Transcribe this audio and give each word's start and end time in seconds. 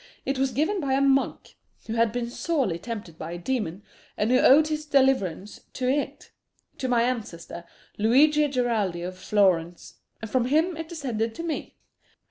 It 0.25 0.39
was 0.39 0.49
given 0.49 0.81
by 0.81 0.93
a 0.93 0.99
monk 0.99 1.57
who 1.85 1.93
had 1.93 2.11
been 2.11 2.27
sorely 2.27 2.79
tempted 2.79 3.19
by 3.19 3.33
a 3.33 3.37
demon, 3.37 3.83
and 4.17 4.31
who 4.31 4.39
owed 4.39 4.69
his 4.69 4.83
deliverance 4.87 5.59
to 5.73 5.87
it 5.87 6.31
to 6.79 6.87
my 6.87 7.03
ancestor, 7.03 7.65
Luigi 7.99 8.47
Geraldi 8.47 9.03
of 9.03 9.15
Florence; 9.15 9.99
and 10.19 10.31
from 10.31 10.45
him 10.45 10.75
it 10.75 10.89
descended 10.89 11.35
to 11.35 11.43
me." 11.43 11.75